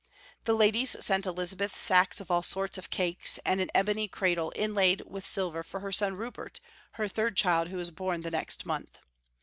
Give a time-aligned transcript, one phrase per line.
[0.45, 5.03] The ladies sent Elizabeth sacks of all sorts of cakes, and an ebony cradle inlaid
[5.05, 6.59] with silver for her son Rupert,
[6.93, 8.97] her third chUd, who was born the next month.